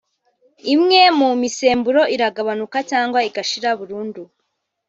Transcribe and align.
imwe 0.73 1.01
mu 1.19 1.29
misemburo 1.41 2.01
iragabanuka 2.15 2.77
cyangwa 2.91 3.19
igashira 3.29 3.69
burundu 3.79 4.21